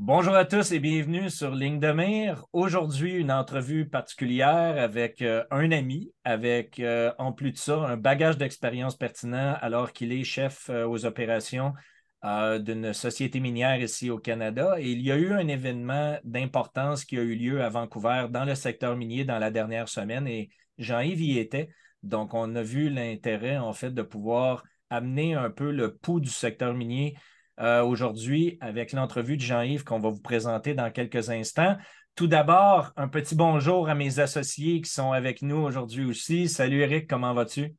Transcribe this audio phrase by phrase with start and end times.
[0.00, 2.46] Bonjour à tous et bienvenue sur Ligne de Mire.
[2.52, 7.96] Aujourd'hui, une entrevue particulière avec euh, un ami, avec euh, en plus de ça un
[7.96, 11.74] bagage d'expérience pertinent alors qu'il est chef euh, aux opérations
[12.22, 14.76] d'une société minière ici au Canada.
[14.78, 18.44] Et il y a eu un événement d'importance qui a eu lieu à Vancouver dans
[18.44, 21.70] le secteur minier dans la dernière semaine et Jean-Yves y était.
[22.04, 26.30] Donc, on a vu l'intérêt en fait de pouvoir amener un peu le pouls du
[26.30, 27.16] secteur minier
[27.60, 31.76] euh, aujourd'hui avec l'entrevue de Jean-Yves qu'on va vous présenter dans quelques instants.
[32.14, 36.48] Tout d'abord, un petit bonjour à mes associés qui sont avec nous aujourd'hui aussi.
[36.48, 37.74] Salut Eric, comment vas-tu?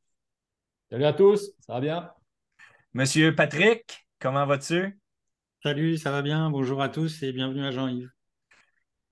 [0.90, 2.10] Salut à tous, ça va bien?
[2.94, 4.98] Monsieur Patrick, comment vas-tu?
[5.62, 6.50] Salut, ça va bien.
[6.50, 8.19] Bonjour à tous et bienvenue à Jean-Yves.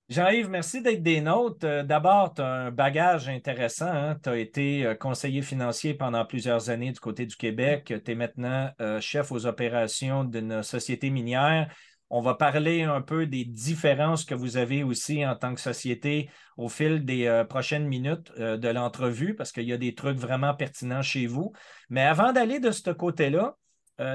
[0.09, 1.67] Jean-Yves, merci d'être des nôtres.
[1.67, 3.93] Euh, d'abord, tu as un bagage intéressant.
[3.93, 4.17] Hein.
[4.23, 7.93] Tu as été euh, conseiller financier pendant plusieurs années du côté du Québec.
[8.03, 11.71] Tu es maintenant euh, chef aux opérations d'une société minière.
[12.09, 16.31] On va parler un peu des différences que vous avez aussi en tant que société
[16.57, 21.03] au fil des prochaines minutes de l'entrevue, parce qu'il y a des trucs vraiment pertinents
[21.03, 21.53] chez vous.
[21.91, 23.57] Mais avant d'aller de ce côté-là,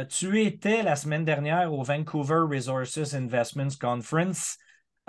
[0.09, 4.57] tu étais la semaine dernière au Vancouver Resources Investments Conference.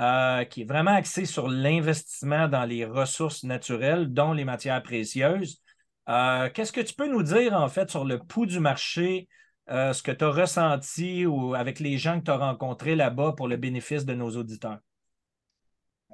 [0.00, 5.62] Euh, qui est vraiment axé sur l'investissement dans les ressources naturelles, dont les matières précieuses.
[6.08, 9.28] Euh, qu'est-ce que tu peux nous dire, en fait, sur le pouls du marché,
[9.70, 13.34] euh, ce que tu as ressenti ou avec les gens que tu as rencontrés là-bas
[13.36, 14.80] pour le bénéfice de nos auditeurs?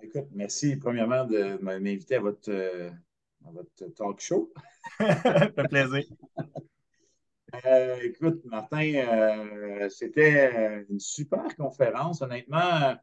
[0.02, 2.52] Écoute, merci premièrement de m'inviter à votre,
[3.40, 4.52] votre talk show.
[4.98, 6.04] ça fait plaisir.
[8.02, 12.20] écoute, Martin, c'était une super conférence.
[12.20, 12.94] Honnêtement,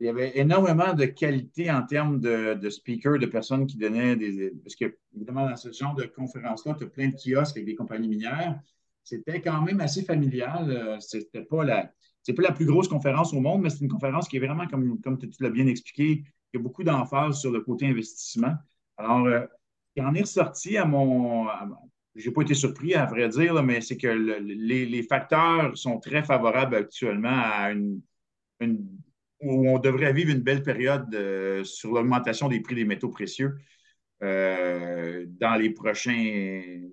[0.00, 4.50] il y avait énormément de qualité en termes de, speakers, de personnes qui donnaient des.
[4.62, 7.74] Parce que, évidemment, dans ce genre de conférence-là, tu as plein de kiosques avec des
[7.74, 8.60] compagnies minières.
[9.04, 10.70] C'était quand même assez familial.
[10.70, 11.92] Euh, C'était pas la.
[12.22, 14.66] C'est pas la plus grosse conférence au monde, mais c'est une conférence qui est vraiment,
[14.66, 18.54] comme, comme tu l'as bien expliqué, y a beaucoup d'emphase sur le côté investissement.
[18.96, 19.44] Alors, euh,
[19.94, 21.46] il en est ressorti à mon.
[22.14, 25.98] Je n'ai pas été surpris, à vrai dire, mais c'est que les, les, facteurs sont
[25.98, 28.00] très favorables actuellement à une
[29.44, 33.56] où on devrait vivre une belle période euh, sur l'augmentation des prix des métaux précieux
[34.22, 35.74] euh, dans, les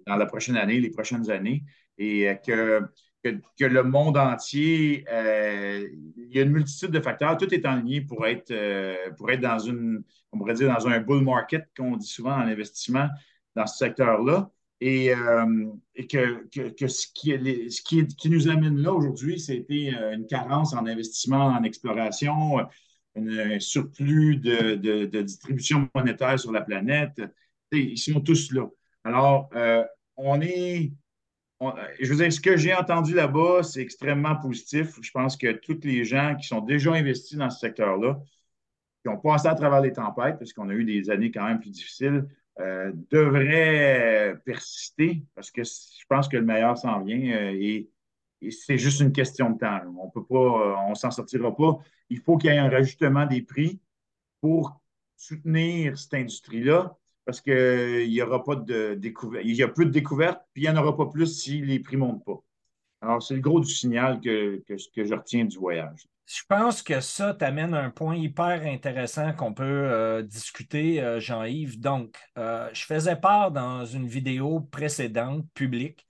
[0.06, 1.64] la prochaine année, les prochaines années,
[1.98, 2.82] et euh, que,
[3.58, 8.06] que, le monde entier, il y a une multitude de facteurs, tout est en ligne
[8.06, 8.54] pour être,
[9.16, 12.48] pour être dans une, on pourrait dire, dans un bull market, qu'on dit souvent en
[12.48, 13.08] investissement
[13.56, 14.50] dans ce secteur-là.
[14.84, 15.14] Et,
[16.10, 22.58] que, ce, qui, nous amène là aujourd'hui, c'était une carence en investissement, en exploration,
[23.16, 27.22] un surplus de, distribution monétaire sur la planète.
[27.72, 28.68] Ils sont tous là.
[29.04, 29.52] Alors,
[30.18, 30.92] on est.
[32.00, 34.98] je veux dire, ce que j'ai entendu là-bas, c'est extrêmement positif.
[35.00, 38.20] Je pense que tous les gens qui sont déjà investis dans ce secteur-là,
[39.04, 41.60] qui ont passé à travers les tempêtes, parce qu'on a eu des années quand même
[41.60, 42.26] plus difficiles,
[42.60, 47.90] euh, devrait persister parce que je pense que le meilleur s'en vient euh, et,
[48.50, 49.80] c'est juste une question de temps.
[50.00, 51.78] On peut pas, euh, on s'en sortira pas.
[52.10, 53.80] Il faut qu'il y ait un rajustement des prix
[54.42, 54.82] pour
[55.16, 59.46] soutenir cette industrie-là parce qu'il n'y aura pas de découverte.
[59.46, 61.80] Il y a plus de découvertes, puis il n'y en aura pas plus si les
[61.80, 62.44] prix ne montent pas.
[63.02, 66.08] Alors, c'est le gros du signal que, que, que je retiens du voyage.
[66.34, 71.80] Je pense que ça t'amène un point hyper intéressant qu'on peut euh, discuter, euh, Jean-Yves.
[71.82, 76.08] Donc, euh, je faisais part dans une vidéo précédente publique,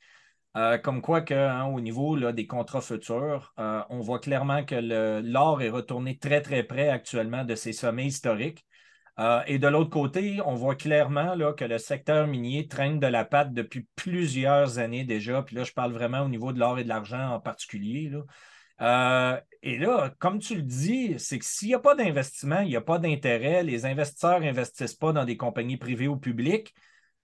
[0.84, 4.76] comme quoi que, hein, au niveau là, des contrats futurs, on voit clairement que
[5.22, 8.66] l'or est retourné très, très près actuellement de ses sommets historiques.
[9.48, 13.24] et de l'autre côté, on voit clairement là, que le secteur minier traîne de la
[13.26, 15.42] patte depuis plusieurs années déjà.
[15.42, 18.10] Puis là, je parle vraiment au niveau de l'or et de l'argent en particulier.
[18.10, 18.20] Là.
[18.82, 22.70] Euh, et là, comme tu le dis, c'est que s'il n'y a pas d'investissement, il
[22.70, 26.74] n'y a pas d'intérêt, les investisseurs n'investissent pas dans des compagnies privées ou publiques,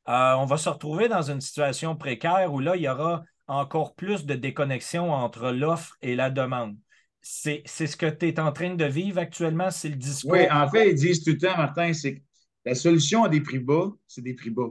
[0.08, 3.96] euh, on va se retrouver dans une situation précaire où là, il y aura encore
[3.96, 6.78] plus de déconnexion entre l'offre et la demande.
[7.22, 10.32] C'est ce que tu es en train de vivre actuellement, c'est le discours.
[10.32, 12.22] Oui, en fait, ils disent tout le temps, Martin, c'est que
[12.64, 14.70] la solution à des prix bas, c'est des prix bas.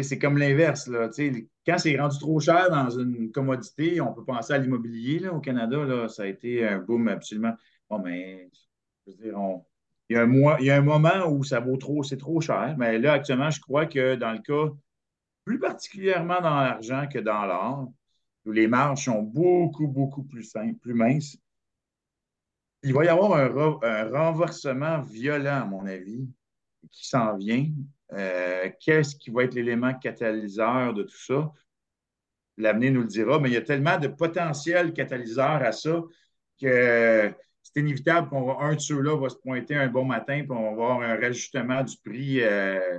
[0.00, 0.90] C'est comme l'inverse.
[1.66, 5.28] Quand c'est rendu trop cher dans une commodité, on peut penser à l'immobilier.
[5.28, 7.54] Au Canada, là, ça a été un boom absolument.
[8.02, 8.50] Mais
[9.06, 9.38] je veux dire,
[10.08, 12.40] il, y a un il y a un moment où ça vaut trop, c'est trop
[12.40, 12.74] cher.
[12.78, 14.72] Mais là, actuellement, je crois que dans le cas,
[15.44, 17.92] plus particulièrement dans l'argent que dans l'or,
[18.46, 21.36] où les marges sont beaucoup, beaucoup plus simples, plus minces,
[22.82, 26.28] il va y avoir un renversement violent, à mon avis,
[26.90, 27.70] qui s'en vient
[28.12, 31.52] euh, qu'est-ce qui va être l'élément catalyseur de tout ça?
[32.58, 36.02] l'avenir nous le dira, mais il y a tellement de potentiels catalyseurs à ça
[36.60, 37.32] que
[37.62, 40.62] c'est inévitable qu'on va un de ceux-là va se pointer un bon matin puis on
[40.62, 42.98] va avoir un rajustement du prix euh,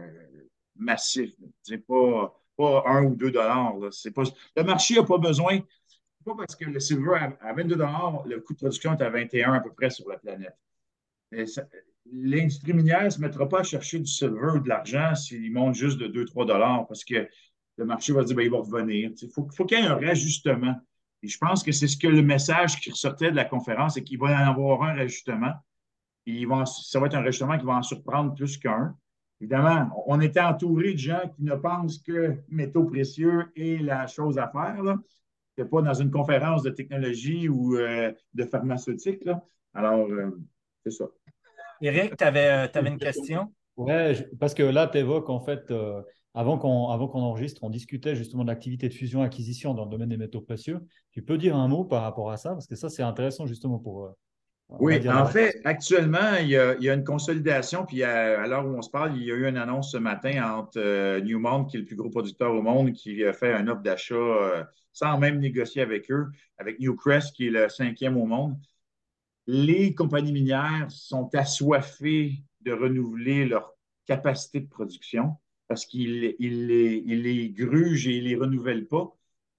[0.75, 1.33] massif.
[1.61, 3.75] C'est pas, pas un ou deux dollars.
[4.15, 4.23] Pas,
[4.55, 5.59] le marché n'a pas besoin.
[6.25, 9.53] Pas parce que le silver à, 22 dollars, le coût de production est à 21
[9.53, 10.57] à peu près sur la planète.
[12.11, 15.75] L'industrie minière ne se mettra pas à chercher du silver ou de l'argent s'il monte
[15.75, 17.27] juste de 2-3 dollars parce que
[17.77, 19.11] le marché va dire ben, il va revenir.
[19.21, 20.75] Il faut, qu'il y ait un rajustement.
[21.21, 24.03] Et je pense que c'est ce que le message qui ressortait de la conférence, c'est
[24.03, 25.53] qu'il va y en avoir un rajustement.
[26.25, 28.95] Et ça va être un rajustement qui va en surprendre plus qu'un.
[29.39, 34.37] Évidemment, on était entouré de gens qui ne pensent que métaux précieux est la chose
[34.37, 34.97] à faire.
[35.55, 39.27] Ce n'est pas dans une conférence de technologie ou euh, de pharmaceutique.
[39.73, 40.31] Alors, euh,
[40.83, 41.05] c'est ça.
[41.81, 43.53] Éric, tu avais, euh, une question?
[43.77, 43.91] Oui,
[44.39, 45.71] parce que là, tu évoques en fait
[46.35, 50.41] avant qu'on enregistre, on discutait justement de l'activité de fusion-acquisition dans le domaine des métaux
[50.41, 50.79] précieux.
[51.11, 52.51] Tu peux dire un mot par rapport à ça?
[52.51, 54.05] Parce que ça, c'est intéressant justement pour.
[54.05, 54.09] Euh,
[54.79, 57.85] oui, en fait, actuellement, il y, a, une consolidation.
[57.85, 60.57] Puis à, l'heure où on se parle, il y a eu une annonce ce matin
[60.57, 63.67] entre euh, Newmont, qui est le plus gros producteur au monde, qui a fait un
[63.67, 66.27] offre d'achat euh, sans même négocier avec eux,
[66.57, 68.55] avec Newcrest, qui est le cinquième au monde.
[69.47, 73.73] Les compagnies minières sont assoiffées de renouveler leur
[74.05, 75.35] capacité de production
[75.67, 79.15] parce qu'il les, il gruge et il les renouvelle pas.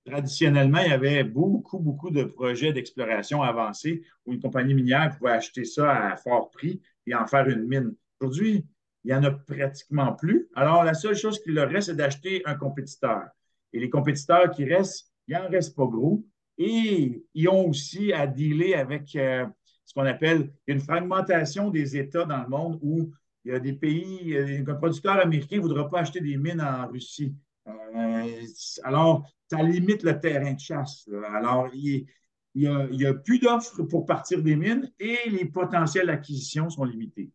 [0.06, 5.32] Traditionnellement, il y avait beaucoup, beaucoup de projets d'exploration avancés où une compagnie minière pouvait
[5.32, 7.94] acheter ça à fort prix et en faire une mine.
[8.20, 8.66] Aujourd'hui,
[9.04, 10.48] il n'y en a pratiquement plus.
[10.54, 13.24] Alors, la seule chose qui leur reste, c'est d'acheter un compétiteur.
[13.72, 16.24] Et les compétiteurs qui restent, il n'en reste pas gros.
[16.56, 19.46] Et ils ont aussi à dealer avec euh,
[19.84, 23.12] ce qu'on appelle une fragmentation des États dans le monde où
[23.44, 26.88] il y a des pays, un producteur américain ne voudra pas acheter des mines en
[26.88, 27.34] Russie.
[27.66, 28.46] Euh,
[28.82, 31.08] alors, ça limite le terrain de chasse.
[31.28, 32.06] Alors, il
[32.54, 32.66] n'y
[33.06, 37.30] a, plus d'offres pour partir des mines et les potentiels d'acquisition sont limités.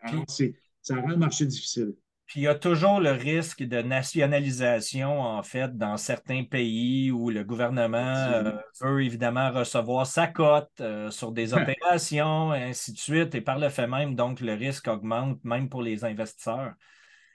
[0.00, 1.94] Alors, ça rend le marché difficile.
[2.32, 7.28] Puis il y a toujours le risque de nationalisation, en fait, dans certains pays où
[7.28, 12.96] le gouvernement euh, veut évidemment recevoir sa cote euh, sur des opérations, et ainsi de
[12.96, 13.34] suite.
[13.34, 16.72] Et par le fait même, donc, le risque augmente, même pour les investisseurs.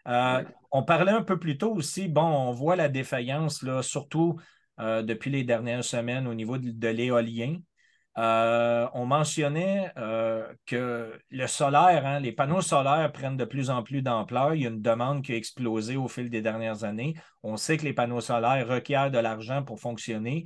[0.07, 4.39] Euh, on parlait un peu plus tôt aussi, bon, on voit la défaillance, là, surtout
[4.79, 7.57] depuis les dernières semaines au niveau de l'éolien.
[8.17, 13.83] Euh, on mentionnait euh, que le solaire, hein, les panneaux solaires prennent de plus en
[13.83, 14.55] plus d'ampleur.
[14.55, 17.13] Il y a une demande qui a explosé au fil des dernières années.
[17.43, 20.45] On sait que les panneaux solaires requièrent de l'argent pour fonctionner.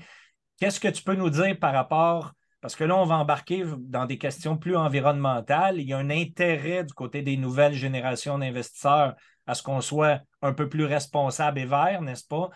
[0.59, 4.05] Qu'est-ce que tu peux nous dire par rapport, parce que là, on va embarquer dans
[4.05, 5.79] des questions plus environnementales.
[5.79, 9.15] Il y a un intérêt du côté des nouvelles générations d'investisseurs
[9.47, 12.49] à ce qu'on soit un peu plus responsable et vert, n'est-ce pas?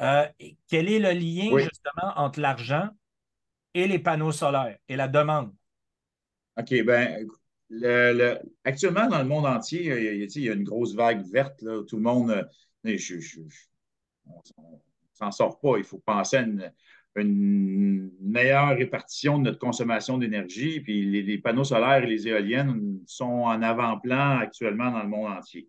[0.00, 0.26] Euh,
[0.68, 2.88] quel est le lien justement entre l'argent
[3.76, 5.52] et les panneaux solaires et la demande?
[6.56, 7.18] OK, bien,
[7.68, 11.60] le, actuellement, dans le monde entier, il y a, une grosse vague verte.
[11.60, 12.42] Là, tout le monde, euh,
[12.84, 14.78] on ne
[15.12, 15.76] s'en sort pas.
[15.76, 20.80] Il faut penser à une, meilleure répartition de notre consommation d'énergie.
[20.80, 25.68] Puis les, panneaux solaires et les éoliennes sont en avant-plan actuellement dans le monde entier.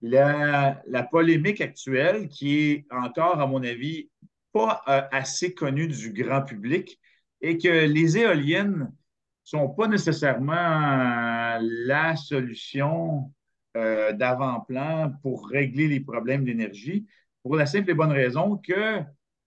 [0.00, 4.10] La, la, polémique actuelle, qui est encore, à mon avis,
[4.52, 6.98] pas euh, assez connue du grand public,
[7.42, 8.86] et que les éoliennes ne
[9.42, 13.32] sont pas nécessairement la solution
[13.76, 17.06] euh, d'avant-plan pour régler les problèmes d'énergie,
[17.42, 19.00] pour la simple et bonne raison que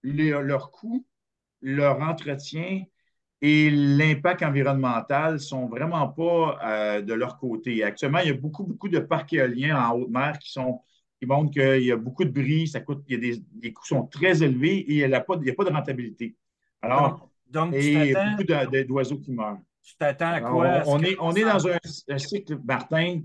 [0.04, 1.06] leur coût,
[1.62, 2.84] leur entretien
[3.42, 7.84] et l'impact environnemental sont vraiment pas euh, de leur côté.
[7.84, 11.84] Actuellement, il y a beaucoup, beaucoup de parcs éoliens en haute mer qui montrent qu'il
[11.84, 15.08] y a beaucoup de bris, ça coûte, a les coûts sont très élevés et il
[15.08, 16.36] n'y a, pas de rentabilité.
[16.82, 18.44] Alors, donc, et beaucoup
[18.88, 19.60] d'oiseaux qui meurent.
[19.82, 20.84] Tu t'attends à quoi?
[20.88, 23.22] on, est, on est dans un, cycle, Martin,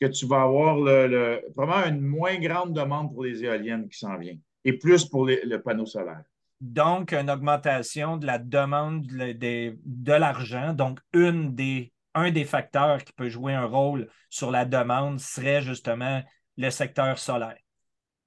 [0.00, 4.16] que tu vas avoir le, vraiment une moins grande demande pour les éoliennes qui s'en
[4.18, 6.22] vient et plus pour le panneau solaire.
[6.60, 10.74] Donc, une augmentation de la demande de, de l'argent.
[10.74, 15.62] Donc, une des, un des facteurs qui peut jouer un rôle sur la demande serait
[15.62, 16.22] justement
[16.56, 17.58] le secteur solaire.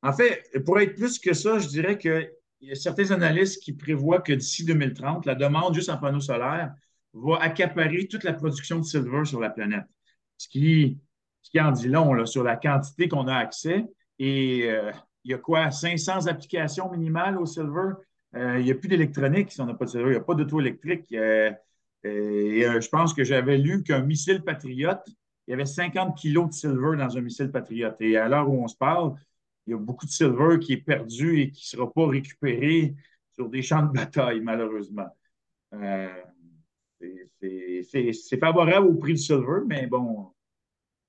[0.01, 2.29] En fait, pour être plus que ça, je dirais que
[2.65, 6.19] il y a certains analystes qui prévoient que d'ici 2030, la demande juste en panneaux
[6.19, 6.73] solaires
[7.13, 9.85] va accaparer toute la production de silver sur la planète.
[10.37, 10.99] Ce qui,
[11.43, 13.85] ce qui en dit long sur la quantité qu'on a accès.
[14.17, 14.91] Et euh,
[15.23, 15.69] il y a quoi?
[15.69, 17.93] 500 applications minimales au silver?
[18.35, 20.07] Euh, il n'y a plus d'électronique si on n'a pas de silver.
[20.07, 21.05] Il n'y a pas d'auto électrique.
[21.13, 21.51] Euh,
[22.03, 25.03] et je pense que j'avais lu qu'un missile patriote,
[25.47, 27.95] il y avait 50 kilos de silver dans un missile patriote.
[27.99, 29.13] Et à l'heure où on se parle,
[29.65, 32.95] il y a beaucoup de silver qui est perdu et qui ne sera pas récupéré
[33.33, 35.07] sur des champs de bataille, malheureusement.
[35.73, 36.07] Euh,
[36.99, 40.31] c'est favorable au prix du silver, mais bon.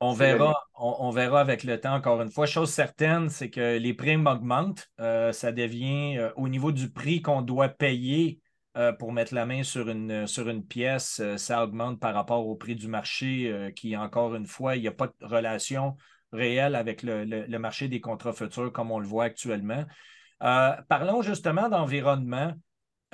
[0.01, 2.45] On verra, on, verra avec le temps, encore une fois.
[2.45, 4.91] Chose certaine, c'est que les primes augmentent.
[5.01, 8.41] Euh, ça devient euh, au niveau du prix qu'on doit payer
[8.99, 12.75] pour mettre la main sur une, sur une pièce, ça augmente par rapport au prix
[12.77, 15.97] du marché, qui, encore une fois, il n'y a pas de relation
[16.33, 19.85] réelle avec le, marché des contrats futurs comme on le voit actuellement.
[20.39, 22.53] parlons justement d'environnement.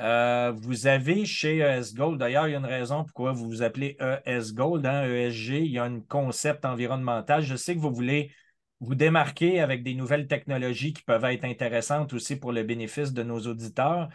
[0.01, 3.63] Euh, vous avez chez ES Gold, d'ailleurs, il y a une raison pourquoi vous vous
[3.63, 7.43] appelez ES Gold, hein, ESG, il y a un concept environnemental.
[7.43, 8.33] Je sais que vous voulez
[8.83, 13.23] vous démarquer avec des nouvelles technologies qui peuvent être intéressantes aussi pour le bénéfice de
[13.23, 14.09] nos auditeurs.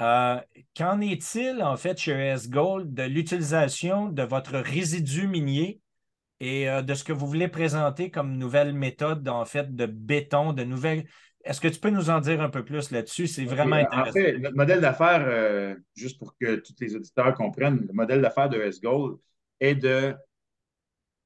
[0.00, 0.40] Euh,
[0.74, 5.80] qu'en est-il, en fait, chez ES Gold de l'utilisation de votre résidu minier
[6.44, 10.52] et euh, de ce que vous voulez présenter comme nouvelle méthode, en fait, de béton,
[10.52, 11.04] de nouvelles
[11.44, 13.26] est-ce que tu peux nous en dire un peu plus là-dessus?
[13.26, 14.08] C'est vraiment intéressant.
[14.08, 18.22] En fait, notre modèle d'affaires, euh, juste pour que tous les auditeurs comprennent, le modèle
[18.22, 19.18] d'affaires de S-Gold
[19.60, 20.14] est de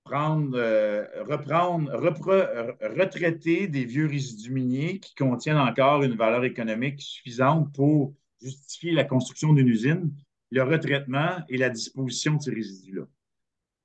[0.02, 7.72] prendre, euh, reprendre, retraiter des vieux résidus miniers qui contiennent encore une valeur économique suffisante
[7.74, 10.12] pour justifier la construction d'une usine,
[10.50, 13.04] le retraitement et la disposition de ces résidus-là.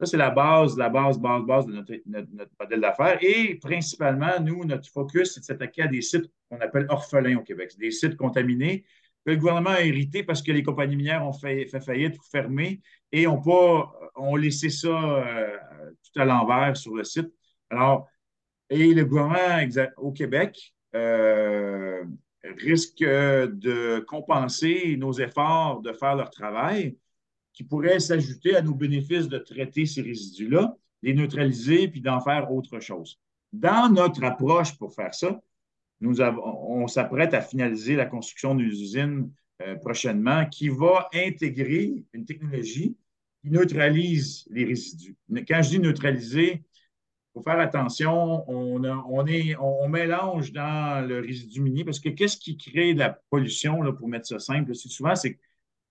[0.04, 1.94] Ça, c'est la base, la base, base, base de notre,
[2.60, 3.18] modèle d'affaires.
[3.22, 7.42] Et principalement, nous, notre focus, c'est de s'attaquer à des sites qu'on appelle orphelins au
[7.42, 7.72] Québec.
[7.80, 8.84] Des sites contaminés
[9.26, 12.82] que le gouvernement a hérité parce que les compagnies minières ont fait, faillite ou fermé
[13.14, 15.58] et ont pas ont laissé ça euh,
[16.04, 17.32] tout à l'envers sur le site.
[17.70, 18.10] Alors,
[18.70, 22.04] et le gouvernement au Québec euh,
[22.58, 26.98] risque de compenser nos efforts de faire leur travail
[27.54, 32.52] qui pourraient s'ajouter à nos bénéfices de traiter ces résidus-là, les neutraliser puis d'en faire
[32.52, 33.20] autre chose.
[33.52, 35.40] Dans notre approche pour faire ça,
[36.02, 39.32] nous on s'apprête à finaliser la construction d'une usine
[39.62, 42.98] euh, prochainement qui va intégrer une technologie
[43.42, 45.16] qui neutralise les résidus.
[45.48, 51.20] Quand je dis neutraliser, il faut faire attention, on, on, est, on, mélange dans le
[51.20, 54.74] résidu minier parce que qu'est-ce qui crée de la pollution, là, pour mettre ça simple,
[54.76, 55.40] c'est souvent, c'est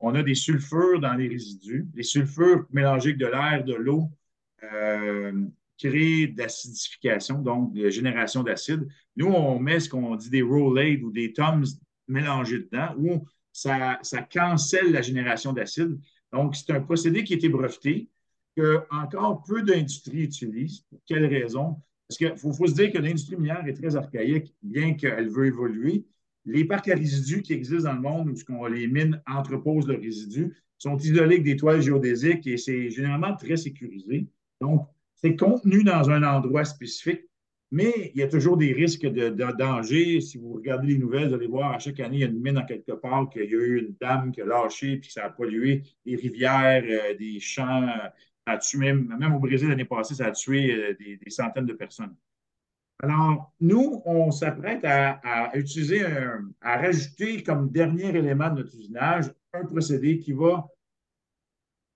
[0.03, 1.87] on a des sulfures dans les résidus.
[1.95, 4.11] Les sulfures mélangés avec de l'air, de l'eau,
[4.65, 5.47] euh,
[5.79, 8.87] créent d'acidification, donc de génération d'acide.
[9.17, 11.65] Nous, on met ce qu'on dit des Rolaids ou des Toms
[12.09, 15.99] mélangés dedans, où ça, ça cancelle la génération d'acide.
[16.33, 18.09] Donc, c'est un procédé qui a été breveté,
[18.57, 20.81] que encore peu d'industries utilisent.
[20.91, 21.77] Pour quelle raison?
[22.09, 25.47] Parce qu'il faut, faut, se dire que l'industrie minière est très archaïque, bien qu'elle veut
[25.47, 26.05] évoluer
[26.45, 30.55] les parcs à résidus qui existent dans le monde où les mines entreposent le résidu
[30.79, 34.27] sont isolés avec des toiles géodésiques et c'est généralement très sécurisé.
[34.61, 37.23] Donc, c'est contenu dans un endroit spécifique,
[37.71, 40.21] mais il y a toujours des risques de, danger.
[40.21, 42.41] Si vous regardez les nouvelles, vous allez voir à chaque année, il y a une
[42.41, 45.27] mine en quelque part qu'il y a eu une dame qui a lâché puis ça
[45.27, 47.87] a pollué des rivières, euh, des champs.
[48.45, 51.67] Ça a tué même, même au Brésil l'année passée, ça a tué euh, des centaines
[51.67, 52.17] de personnes.
[53.05, 56.05] Alors, nous, on s'apprête à, utiliser,
[56.61, 60.69] à rajouter comme dernier élément de notre usinage un procédé qui va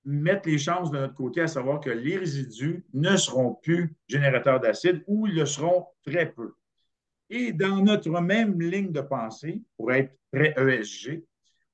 [0.05, 4.59] mettre les chances de notre côté à savoir que les résidus ne seront plus générateurs
[4.59, 6.55] d'acide ou ils le seront très peu.
[7.31, 11.25] Et dans notre même ligne de pensée, pour être très ESG,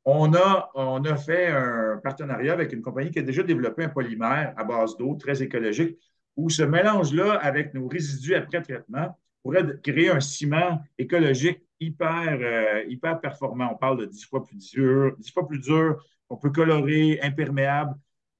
[0.04, 3.88] on a, on a fait un partenariat avec une compagnie qui a déjà développé un
[3.88, 5.98] polymère à base d'eau très écologique
[6.36, 12.84] où ce mélange-là avec nos résidus après traitement pourrait créer un ciment écologique hyper, euh,
[12.88, 13.70] hyper performant.
[13.72, 17.94] On parle de 10 fois plus dur, 10 fois plus dur, on peut colorer, imperméable,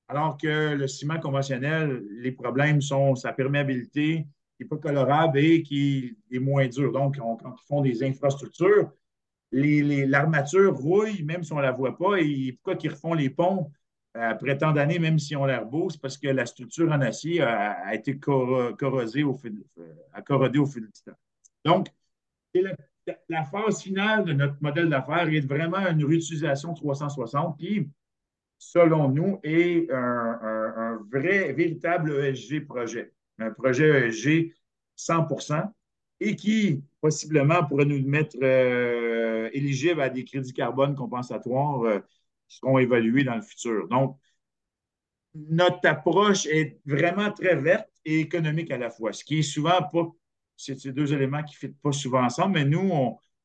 [0.09, 5.63] alors que le ciment conventionnel, les problèmes sont sa perméabilité, qui n'est pas colorable et
[5.63, 6.93] qui est moins dur.
[6.93, 8.91] Donc, quand ils font des infrastructures,
[9.53, 13.71] l'armature rouille, même si on ne la voit pas, et pourquoi ils refont les ponts?
[14.15, 17.41] Après tant d'années, même si on l'air beau, c'est parce que la structure en acier
[17.41, 19.63] a, été corrosée au fil,
[20.13, 21.19] a corrodé au fil du temps.
[21.65, 21.89] Donc,
[23.29, 27.89] la, phase finale de notre modèle d'affaires est vraiment une réutilisation 360 qui,
[28.59, 34.53] selon nous, est un, vrai, véritable ESG projet, un projet ESG
[34.97, 35.73] 100%
[36.21, 41.83] et qui, possiblement, pourrait nous mettre euh, éligible à des crédits carbone compensatoires.
[41.83, 41.99] Euh,
[42.57, 43.89] seront évalués dans le futur.
[43.89, 44.19] Donc,
[45.35, 49.83] notre approche est vraiment très verte et économique à la fois, ce qui est souvent
[49.83, 50.09] pas,
[50.57, 52.91] c'est ces deux éléments qui ne fitent pas souvent ensemble, mais nous,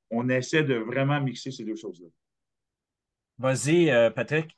[0.09, 2.07] on, essaie de vraiment mixer ces deux choses-là.
[3.37, 4.55] Vas-y, euh, Patrick.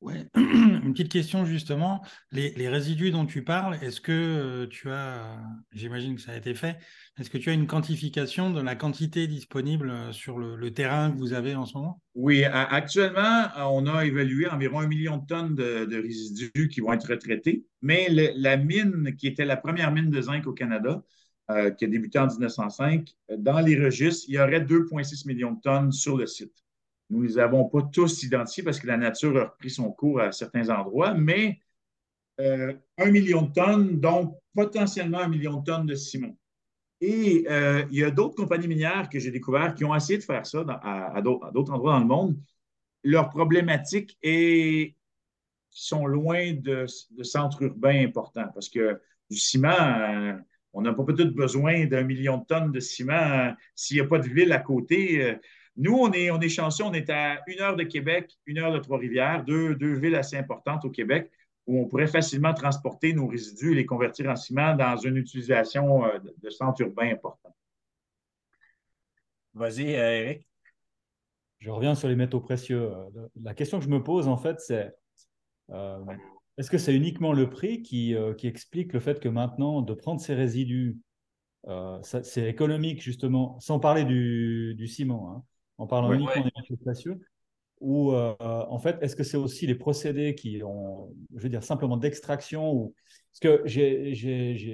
[0.00, 0.26] Ouais.
[0.34, 2.02] Une petite question justement,
[2.32, 5.38] les, résidus dont tu parles, est-ce que euh, tu as,
[5.72, 6.78] j'imagine que ça a été fait,
[7.18, 11.18] est-ce que tu as une quantification de la quantité disponible euh, sur le, terrain que
[11.18, 12.00] vous avez en ce moment?
[12.14, 17.10] Oui, actuellement, on a évalué environ un million de tonnes de, résidus qui vont être
[17.10, 21.02] retraités, mais la mine qui était la première mine de zinc au Canada,
[21.50, 25.60] euh, qui a débuté en 1905, dans les registres, il y aurait 2,6 millions de
[25.60, 26.54] tonnes sur le site.
[27.10, 30.20] Nous ne les avons pas tous identifiés parce que la nature a repris son cours
[30.20, 31.60] à certains endroits, mais
[32.40, 36.36] euh, un million de tonnes, donc potentiellement un million de tonnes de ciment.
[37.00, 40.24] Et euh, il y a d'autres compagnies minières que j'ai découvertes qui ont essayé de
[40.24, 42.38] faire ça à, d'autres endroits dans le monde.
[43.02, 44.94] Leur problématique est
[45.70, 46.86] qu'ils sont loin de,
[47.22, 49.00] centres urbains importants parce que
[49.30, 50.34] du ciment, euh,
[50.72, 54.18] on n'a pas peut-être besoin d'un million de tonnes de ciment s'il n'y a pas
[54.18, 55.38] de ville à côté.
[55.80, 58.70] Nous, on est, on est chanceux, on est à une heure de Québec, une heure
[58.70, 61.30] de Trois-Rivières, deux, villes assez importantes au Québec
[61.66, 66.04] où on pourrait facilement transporter nos résidus et les convertir en ciment dans une utilisation
[66.04, 67.56] euh, de centre urbain important.
[69.54, 70.46] Vas-y, euh, Eric.
[71.60, 72.90] Je reviens sur les métaux précieux.
[73.42, 74.94] La question que je me pose, en fait, c'est
[75.70, 76.04] euh,
[76.58, 80.20] est-ce que c'est uniquement le prix qui, qui, explique le fait que maintenant, de prendre
[80.20, 80.98] ces résidus,
[82.02, 85.44] c'est économique, justement, sans parler du, du ciment, hein,
[85.80, 87.18] en parlant uniquement des métaux précieux
[87.80, 91.64] Ou euh, en fait, est-ce que c'est aussi les procédés qui ont, je veux dire,
[91.64, 92.94] simplement d'extraction ou...
[93.32, 94.14] Parce que j'ai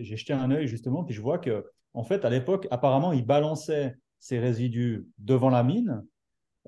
[0.02, 3.94] jeté un œil justement, puis je vois que, en fait, à l'époque, apparemment, ils balançaient
[4.18, 6.04] ces résidus devant la mine,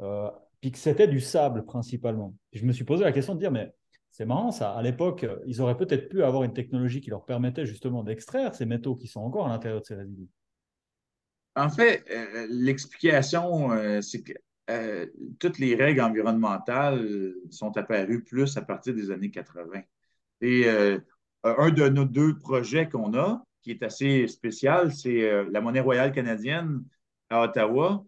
[0.01, 0.31] euh,
[0.61, 2.35] puis que c'était du sable principalement.
[2.53, 3.73] je me suis posé la question de dire, mais
[4.11, 4.73] c'est marrant ça.
[4.73, 8.67] À l'époque, ils auraient peut-être pu avoir une technologie qui leur permettait justement d'extraire ces
[8.67, 10.29] métaux qui sont encore à l'intérieur de ces résidus.
[11.59, 14.33] En fait, euh, l'explication, euh, c'est que
[14.71, 15.07] euh,
[15.41, 19.83] toutes les règles environnementales sont apparues plus à partir des années 80.
[20.41, 20.69] Et
[21.43, 26.13] un de nos deux projets qu'on a, qui est assez spécial, c'est la monnaie royale
[26.13, 26.85] canadienne
[27.29, 28.05] à Ottawa,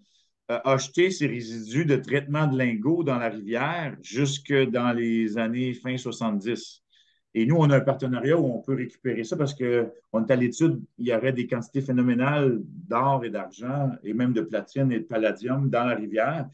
[0.48, 5.74] a acheté ses résidus de traitement de lingots dans la rivière jusque dans les années
[5.74, 6.82] fin 70.
[7.34, 10.36] Et nous, on a un partenariat où on peut récupérer ça parce qu'on est à
[10.36, 14.98] l'étude, il y aurait des quantités phénoménales d'or et d'argent et même de platine et
[14.98, 16.48] de palladium dans la rivière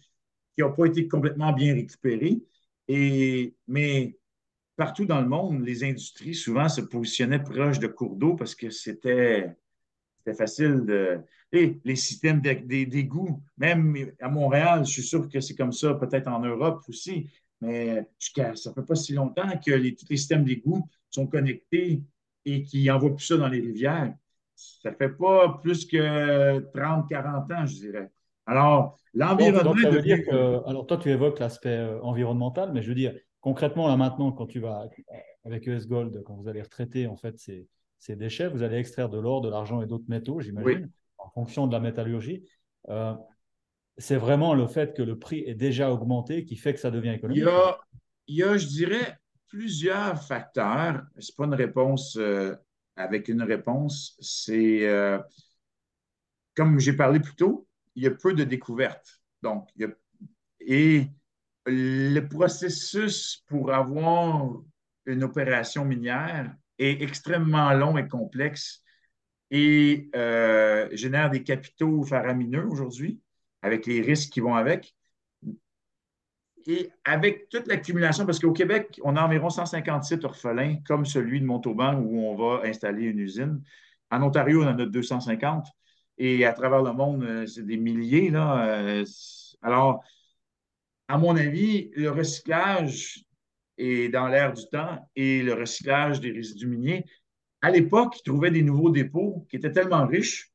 [0.55, 2.43] qui n'ont pas été complètement bien récupérées.
[2.89, 4.19] Et, mais
[4.77, 8.71] partout dans le monde, les industries souvent se positionnaient proches de cours d'eau parce que
[8.71, 9.57] c'était
[10.37, 11.19] facile de.
[11.53, 16.41] Les systèmes d'égouts, même à Montréal, je suis sûr que c'est comme ça, peut-être en
[16.41, 20.88] Europe aussi, mais ça ne fait pas si longtemps que les, tous les systèmes d'égout
[21.11, 22.03] sont connectés
[22.45, 24.14] et qui n'envoient plus ça dans les rivières.
[24.55, 28.11] Ça ne fait pas plus que 30, 40 ans, je dirais.
[28.47, 29.75] Alors, l'environnement.
[30.66, 34.47] alors, toi, tu évoques l'aspect euh, environnemental, mais je veux dire, concrètement, là maintenant, quand
[34.47, 34.88] tu vas
[35.45, 39.09] avec ES Gold, quand vous allez retraiter en fait ces, ces déchets, vous allez extraire
[39.09, 42.45] de l'or, de l'argent et d'autres métaux, j'imagine, en fonction de la métallurgie.
[42.88, 43.14] Euh,
[43.98, 47.11] c'est vraiment le fait que le prix est déjà augmenté qui fait que ça devient
[47.11, 47.44] économique?
[48.28, 51.02] Il y a, je dirais, plusieurs facteurs.
[51.18, 52.54] Ce n'est pas une réponse euh,
[52.96, 54.16] avec une réponse.
[54.20, 55.18] C'est, euh,
[56.54, 59.20] comme j'ai parlé plus tôt, il y a peu de découvertes.
[59.42, 59.68] Donc,
[60.61, 61.06] et
[61.66, 64.61] le processus pour avoir
[65.06, 68.82] une opération minière est extrêmement long et complexe
[69.50, 73.20] et euh, génère des capitaux faramineux aujourd'hui
[73.66, 74.94] avec les risques qui vont avec.
[76.68, 81.40] Et avec toute l'accumulation, parce qu'au Québec, on a environ 150 sites orphelins, comme celui
[81.40, 83.62] de Montauban, où on va installer une usine.
[84.11, 85.66] En Ontario, on en a 250.
[86.18, 88.31] Et à travers le monde, euh, c'est des milliers.
[88.31, 88.66] Là.
[88.68, 89.05] Euh,
[89.62, 90.02] alors,
[91.09, 93.24] à mon avis, le recyclage
[93.79, 97.05] est dans l'air du temps et le recyclage des résidus miniers,
[97.62, 100.52] à l'époque, ils trouvaient des nouveaux dépôts qui étaient tellement riches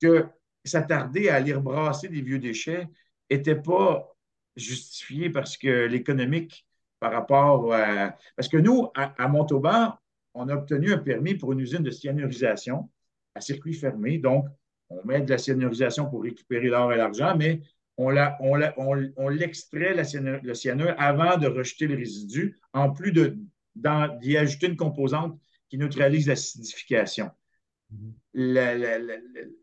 [0.00, 0.26] que
[0.68, 2.88] s'attarder à aller brasser des vieux déchets
[3.30, 4.14] n'était pas
[4.56, 6.66] justifié parce que l'économique
[7.00, 8.16] par rapport à...
[8.36, 9.94] Parce que nous, à, Montauban,
[10.34, 12.90] on a obtenu un permis pour une usine de cyanurisation
[13.34, 14.18] à circuit fermé.
[14.18, 14.46] Donc,
[14.90, 17.60] on met de la cyanurisation pour récupérer l'or et l'argent, mais
[17.96, 18.14] on,
[19.16, 25.38] on, l'extrait, le cyanure, avant de rejeter les résidus, en plus d'y ajouter une composante
[25.68, 27.30] qui neutralise l'acidification.
[27.92, 29.57] Mm-hmm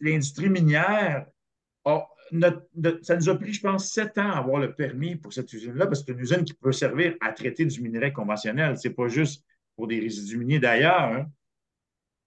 [0.00, 1.26] l'industrie minière,
[3.02, 5.86] ça nous a pris, je pense, sept ans à avoir le permis pour cette usine-là,
[5.86, 8.78] parce que c'est une usine qui peut servir à traiter du minerai conventionnel.
[8.78, 9.44] Ce n'est pas juste
[9.76, 11.12] pour des résidus miniers d'ailleurs.
[11.12, 11.26] Hein.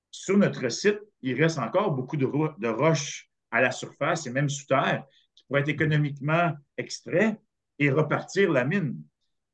[0.10, 2.26] Sur notre site, il reste encore beaucoup de,
[2.68, 7.40] roches à la surface et même sous terre qui pourraient être économiquement extraits
[7.80, 9.02] et repartir la mine.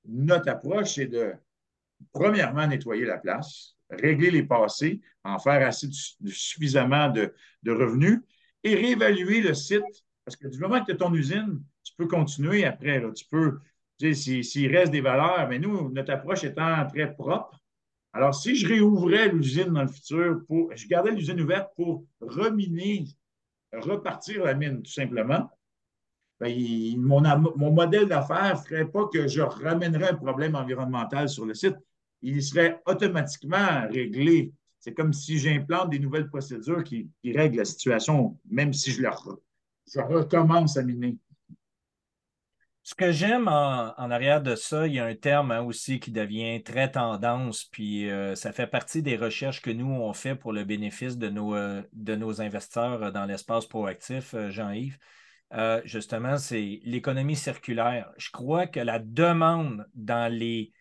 [0.06, 1.34] notre approche, c'est de,
[2.12, 7.34] premièrement, nettoyer la place, régler les passés, en faire assez suffisamment de,
[7.66, 8.22] revenus
[8.64, 9.84] et réévaluer le site.
[10.26, 13.02] Parce que du moment que tu as ton usine, tu peux continuer après.
[13.14, 13.60] tu peux,
[14.14, 17.60] s'il reste des valeurs, mais nous, notre approche étant très propre,
[18.14, 23.06] alors si je réouvrais l'usine dans le futur, pour, je gardais l'usine ouverte pour reminer,
[23.74, 25.50] repartir la mine, tout simplement,
[26.40, 26.54] ben,
[26.98, 27.22] mon,
[27.56, 31.78] mon, modèle d'affaires ne ferait pas que je ramènerais un problème environnemental sur le site.
[32.22, 34.52] Il serait automatiquement réglé.
[34.80, 39.38] C'est comme si j'implante des nouvelles procédures qui, règlent la situation, même si je, leur,
[39.92, 41.18] je recommence à miner.
[42.88, 46.10] Ce que j'aime en, arrière de ça, il y a un terme hein, aussi qui
[46.10, 50.54] devient très tendance, puis euh, ça fait partie des recherches que nous, on fait pour
[50.54, 54.98] le bénéfice de nos, euh, de nos investisseurs dans l'espace proactif, euh, Jean-Yves.
[55.84, 58.10] justement, c'est l'économie circulaire.
[58.16, 60.72] Je crois que la demande dans les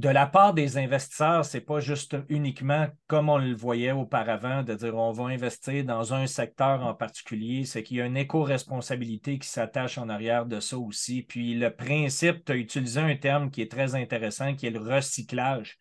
[0.00, 4.62] de la part des investisseurs, ce n'est pas juste uniquement comme on le voyait auparavant,
[4.62, 8.16] de dire on va investir dans un secteur en particulier, c'est qu'il y a une
[8.16, 11.20] éco-responsabilité qui s'attache en arrière de ça aussi.
[11.20, 14.80] Puis le principe, tu as utilisé un terme qui est très intéressant, qui est le
[14.80, 15.76] recyclage,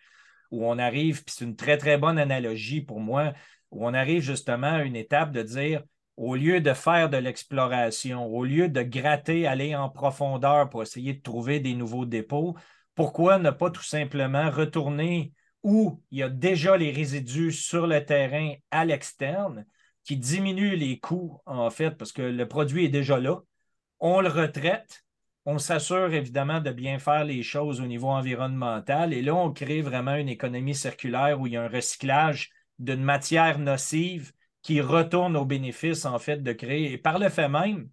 [0.51, 3.31] où on arrive, puis c'est une très, très bonne analogie pour moi,
[3.71, 5.81] où on arrive justement à une étape de dire,
[6.17, 11.13] au lieu de faire de l'exploration, au lieu de gratter, aller en profondeur pour essayer
[11.13, 12.57] de trouver des nouveaux dépôts,
[12.99, 15.31] pourquoi ne pas tout simplement retourner
[15.63, 19.65] où il y a déjà les résidus sur le terrain à l'externe
[20.03, 23.37] qui diminuent les coûts, en fait, parce que le produit est déjà là.
[24.01, 25.05] On le retraite.
[25.45, 29.13] On s'assure évidemment de bien faire les choses au niveau environnemental.
[29.13, 33.05] Et là, on crée vraiment une économie circulaire où il y a un recyclage d'une
[33.05, 36.91] matière nocive qui retourne au bénéfice, en fait, de créer.
[36.91, 37.89] Et par le fait même,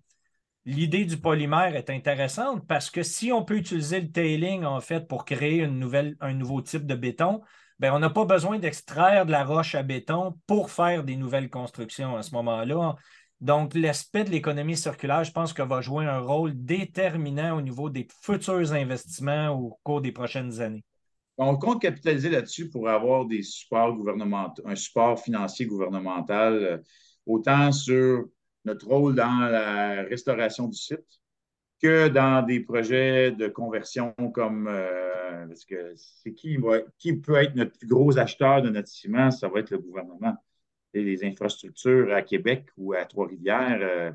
[0.66, 5.06] l'idée du polymère est intéressante parce que si on peut utiliser le tailing, en fait,
[5.08, 7.40] pour créer un nouveau type de béton,
[7.78, 11.48] bien, on n'a pas besoin d'extraire de la roche à béton pour faire des nouvelles
[11.48, 12.96] constructions à ce moment-là.
[13.40, 17.88] Donc, l'aspect de l'économie circulaire, je pense que va jouer un rôle déterminant au niveau
[17.88, 20.84] des futurs investissements au cours des prochaines années.
[21.38, 26.78] On compte capitaliser là-dessus pour avoir des supports gouvernementaux, un support financier gouvernemental, euh,
[27.26, 28.24] autant sur
[28.66, 31.20] notre rôle dans la restauration du site
[31.80, 36.58] que dans des projets de conversion comme euh, parce que c'est qui,
[36.98, 40.36] qui peut être notre plus gros acheteur de notre ciment, ça va être le gouvernement.
[40.94, 44.12] Et les infrastructures à Québec ou à Trois-Rivières, euh,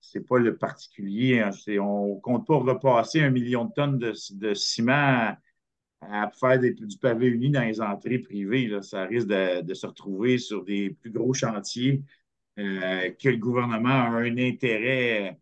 [0.00, 1.40] c'est pas le particulier.
[1.40, 1.50] Hein.
[1.80, 5.36] on compte pas repasser un million de tonnes de, ciment
[6.00, 8.70] à, faire du pavé uni dans les entrées privées.
[8.82, 12.02] Ça risque de, se retrouver sur des plus gros chantiers
[12.58, 15.38] euh, que le gouvernement a un intérêt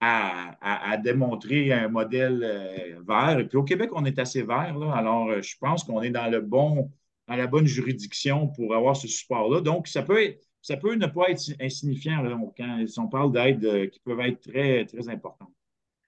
[0.00, 3.38] à, démontrer un modèle euh, vert.
[3.38, 6.10] Et puis au Québec, on est assez vert, là, alors euh, je pense qu'on est
[6.10, 6.90] dans le bon,
[7.28, 9.60] dans la bonne juridiction pour avoir ce support-là.
[9.60, 14.20] Donc, ça peut, ça peut ne pas être insignifiant quand on parle d'aides qui peuvent
[14.20, 15.52] être très, très importantes.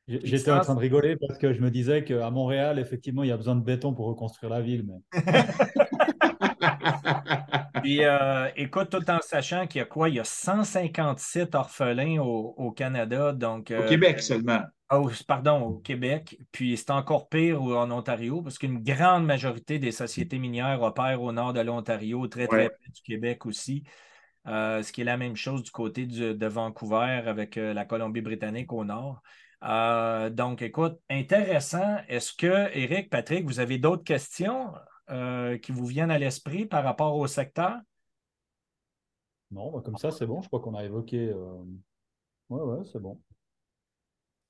[0.06, 3.32] J'étais en train de rigoler parce que je me disais qu'à Montréal, effectivement, il y
[3.32, 4.84] a besoin de béton pour reconstruire la ville.
[4.84, 5.22] Mais...
[7.84, 10.08] Puis euh, écoute, tout en sachant qu'il y a quoi?
[10.08, 13.34] Il y a 157 orphelins au, Canada.
[13.34, 14.62] Donc, au euh, Québec seulement.
[14.90, 16.38] Oh, pardon, au Québec.
[16.50, 21.30] Puis c'est encore pire en Ontario parce qu'une grande majorité des sociétés minières opèrent au
[21.30, 23.84] nord de l'Ontario, très, très près du Québec aussi.
[24.46, 28.86] Euh, ce qui est la même chose du côté de Vancouver avec la Colombie-Britannique au
[28.86, 29.20] nord.
[30.30, 31.98] donc, écoute, intéressant.
[32.08, 34.72] Est-ce que, Eric, Patrick, vous avez d'autres questions?
[35.10, 37.76] Euh, qui vous viennent à l'esprit par rapport au secteur?
[39.50, 40.40] Non, bah, comme ça, c'est bon.
[40.40, 41.28] Je crois qu'on a évoqué.
[41.28, 41.62] Euh,
[42.48, 43.20] oui, oui, c'est bon.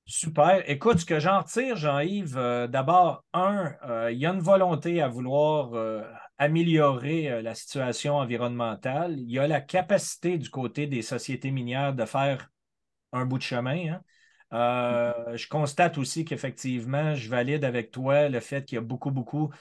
[0.05, 0.63] Super.
[0.69, 3.73] Écoute, ce que j'en retire, Jean-Yves, euh, d'abord, un,
[4.11, 5.73] il y a une volonté à vouloir
[6.37, 9.19] améliorer la situation environnementale.
[9.19, 12.49] Il y a la capacité du côté des sociétés minières de faire
[13.11, 13.95] un bout de chemin.
[13.95, 14.01] Hein.
[14.51, 15.35] Mm-hmm.
[15.35, 19.51] je constate aussi qu'effectivement, je valide avec toi le fait qu'il y a beaucoup, beaucoup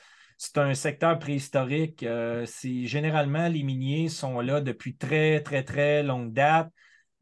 [0.44, 2.02] c'est un secteur préhistorique.
[2.02, 6.70] Euh, généralement, les miniers sont là depuis très, très, très longue date.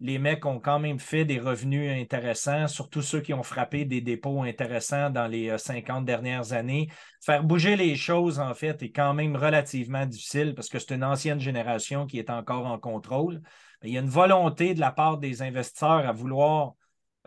[0.01, 4.01] Les mecs ont quand même fait des revenus intéressants, surtout ceux qui ont frappé des
[4.01, 6.89] dépôts intéressants dans les 50 euh, dernières années.
[7.25, 11.05] Faire bouger les choses, en fait, est quand même relativement difficile parce que c'est une
[11.05, 13.41] ancienne génération qui est encore en contrôle.
[13.85, 16.73] Il y a une volonté de la part des investisseurs à vouloir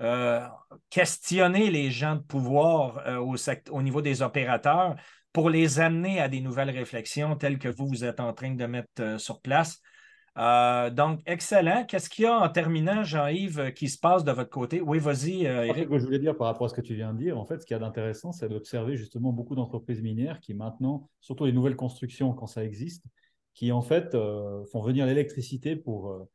[0.01, 0.45] euh,
[0.89, 3.37] questionner les gens de pouvoir au,
[3.71, 4.97] au, niveau des opérateurs
[5.35, 8.65] pour les amener à des nouvelles réflexions telles que vous, vous êtes en train de
[8.65, 9.81] mettre euh, sur place.
[10.37, 11.83] Euh, donc, excellent.
[11.85, 14.79] Qu'est-ce qu'il y a en terminant, Jean-Yves, qui se passe de votre côté?
[14.79, 15.83] Oui, vas-y, euh, Eric.
[15.83, 17.43] Ce que je voulais dire par rapport à ce que tu viens de dire, en
[17.45, 21.43] fait, ce qu'il y a d'intéressant, c'est d'observer justement beaucoup d'entreprises minières qui maintenant, surtout
[21.43, 23.03] les nouvelles constructions quand ça existe,
[23.53, 26.29] qui en fait euh, font venir l'électricité pour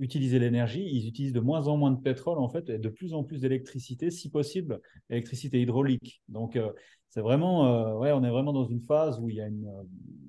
[0.00, 0.86] utiliser l'énergie.
[0.90, 3.40] Ils utilisent de moins en moins de pétrole en fait et de plus en plus
[3.40, 6.20] d'électricité, si possible, électricité hydraulique.
[6.28, 6.58] Donc
[7.14, 9.70] c'est vraiment, ouais, on est vraiment dans une phase où il y a une,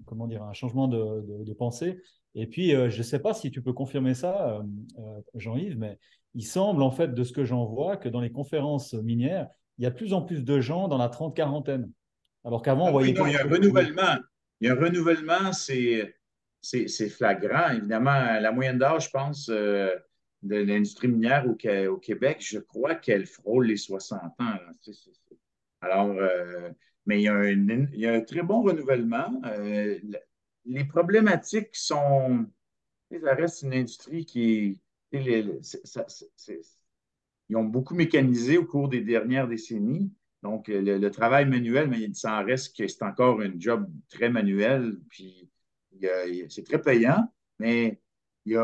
[0.06, 2.00] comment dire, un changement de, de pensée
[2.36, 4.64] et puis, euh, je ne sais pas si tu peux confirmer ça, euh,
[5.00, 6.00] euh, Jean-Yves, mais
[6.34, 9.84] il semble, en fait, de ce que j'en vois, que dans les conférences minières, il
[9.84, 11.92] y a de plus en plus de gens dans la trente-quarantaine.
[12.44, 13.12] Alors qu'avant, on ah voyait.
[13.12, 14.18] il y a un renouvellement.
[14.60, 16.16] Il y a un renouvellement, c'est,
[16.62, 17.70] c'est, flagrant.
[17.72, 20.02] Évidemment, la moyenne d'âge, je pense, de
[20.42, 21.56] l'industrie minière au,
[21.90, 24.56] au, Québec, je crois qu'elle frôle les 60 ans.
[25.84, 26.16] Alors,
[27.06, 29.42] mais il y, a un, il très bon renouvellement
[30.66, 32.46] les problématiques sont.
[33.12, 34.80] Ça reste une industrie qui
[37.50, 40.12] ils ont beaucoup mécanisé au cours des dernières décennies.
[40.42, 44.98] Donc, le, travail manuel, mais ça en reste que c'est encore un job très manuel.
[45.10, 45.48] Puis,
[46.50, 48.02] c'est très payant, mais
[48.46, 48.60] il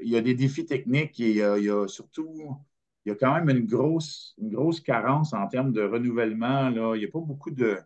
[0.00, 2.56] il y a des défis techniques et il y a, surtout,
[3.08, 6.68] il y a quand même une grosse, une grosse carence en termes de renouvellement.
[6.68, 6.94] Là.
[6.94, 7.78] Il n'y a pas beaucoup de.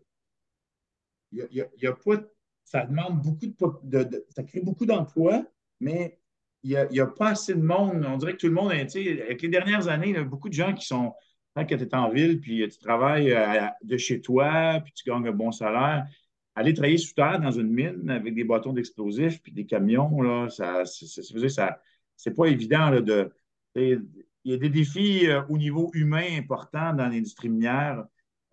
[1.30, 2.16] Il y a, pas
[2.64, 3.46] ça demande beaucoup
[3.85, 5.44] de, ça crée beaucoup d'emplois,
[5.80, 6.18] mais
[6.64, 8.04] il n'y a, pas assez de monde.
[8.06, 10.54] On dirait que tout le monde, avec les dernières années, il y a beaucoup de
[10.54, 11.14] gens qui sont,
[11.54, 15.28] quand tu es en ville, puis tu travailles euh, de chez toi, puis tu gagnes
[15.28, 16.06] un bon salaire,
[16.56, 20.48] aller travailler sous terre dans une mine avec des bâtons d'explosifs puis des camions, là,
[20.50, 21.78] ça, ça,
[22.16, 23.32] c'est pas évident de.
[24.44, 28.05] Il y a des défis euh, au niveau humain importants dans l'industrie minière,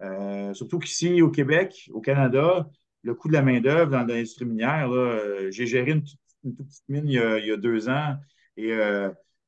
[0.01, 2.69] euh, surtout qu'ici au Québec, au Canada,
[3.03, 6.19] le coût de la main-d'œuvre dans l'industrie minière, euh, j'ai géré une, toute
[6.57, 8.15] petite mine il y, a, deux ans
[8.55, 8.71] et,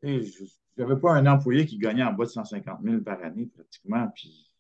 [0.04, 4.08] je n'avais pas un employé qui gagnait en bas de 150 000 par année pratiquement.
[4.16, 4.52] Puis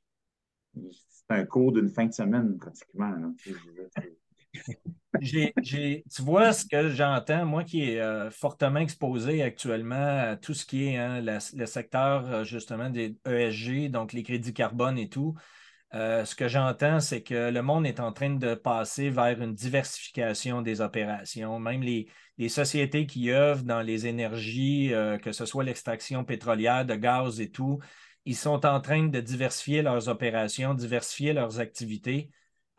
[0.76, 3.34] c'est un cours d'une fin de semaine pratiquement.
[5.22, 10.66] tu vois ce que j'entends, moi qui est euh, fortement exposé actuellement à tout ce
[10.66, 15.36] qui est hein, le secteur justement des ESG, donc les crédits carbone et tout.
[15.94, 19.54] Euh, ce que j'entends, c'est que le monde est en train de passer vers une
[19.54, 21.60] diversification des opérations.
[21.60, 22.08] Même les,
[22.50, 27.52] sociétés qui œuvrent dans les énergies, euh, que ce soit l'extraction pétrolière, de gaz et
[27.52, 27.80] tout,
[28.26, 32.32] ils sont en train de diversifier leurs opérations, diversifier leurs activités.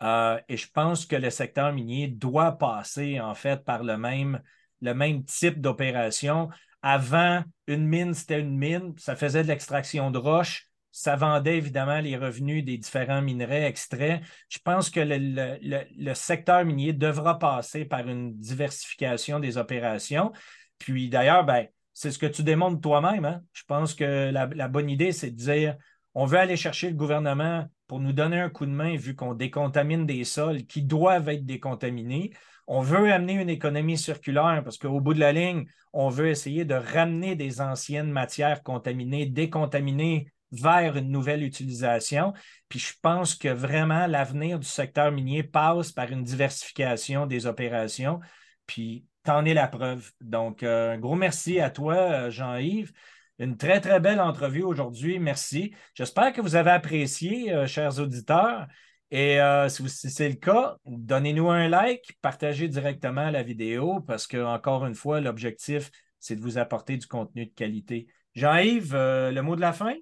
[0.03, 4.43] Euh, et je pense que le secteur minier doit passer en fait par le même,
[4.81, 6.49] le même type d'opération.
[6.83, 12.01] Avant, une mine, c'était une mine, ça faisait de l'extraction de roches ça vendait évidemment
[12.01, 14.23] les revenus des différents minerais extraits.
[14.51, 20.33] Je pense que le, secteur minier devra passer par une diversification des opérations.
[20.79, 23.25] Puis d'ailleurs, ben, c'est ce que tu démontres toi-même.
[23.25, 23.41] Hein.
[23.55, 25.77] Je pense que la, bonne idée, c'est de dire
[26.15, 29.35] on veut aller chercher le gouvernement pour nous donner un coup de main vu qu'on
[29.35, 32.33] décontamine des sols qui doivent être décontaminés.
[32.67, 36.65] On veut amener une économie circulaire parce qu'au bout de la ligne, on veut essayer
[36.65, 42.33] de ramener des anciennes matières contaminées, décontaminées vers une nouvelle utilisation.
[42.71, 48.21] Puis je pense que vraiment l'avenir du secteur minier passe par une diversification des opérations.
[48.67, 50.13] Puis t'en es la preuve.
[50.23, 52.95] Donc, euh, un gros merci à toi, euh, Jean-Yves.
[53.39, 55.19] Une très, très belle entrevue aujourd'hui.
[55.19, 55.75] Merci.
[55.95, 58.67] J'espère que vous avez apprécié, euh, chers auditeurs.
[59.11, 64.87] Et si c'est le cas, donnez-nous un like, partagez directement la vidéo parce que, encore
[64.87, 68.07] une fois, l'objectif, c'est de vous apporter du contenu de qualité.
[68.35, 69.93] Jean-Yves, le mot de la fin?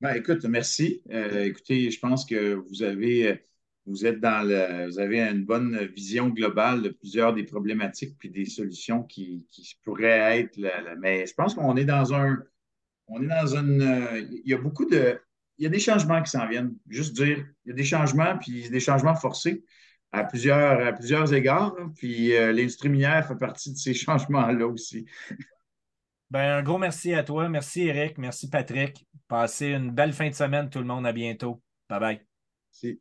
[0.00, 1.02] Ben, écoute, merci.
[1.10, 3.44] Euh, écoutez, je pense que vous avez,
[3.86, 8.30] vous êtes dans le, vous avez une bonne vision globale de plusieurs des problématiques puis
[8.30, 9.46] des solutions qui,
[9.84, 10.58] pourraient être.
[11.00, 12.38] mais je pense qu'on est dans un,
[13.08, 15.18] on est dans une, il y a beaucoup de,
[15.58, 16.74] il y a des changements qui s'en viennent.
[16.88, 19.64] Juste dire, il y a des changements puis des changements forcés
[20.12, 21.74] à plusieurs, à plusieurs égards.
[21.96, 25.06] Puis euh, l'industrie minière fait partie de ces changements-là aussi.
[26.30, 27.48] Ben, un gros merci à toi.
[27.48, 28.18] Merci Eric.
[28.18, 29.06] Merci Patrick.
[29.28, 31.06] Passez une belle fin de semaine tout le monde.
[31.06, 31.62] À bientôt.
[31.88, 32.20] Bye bye.
[32.72, 33.00] Merci.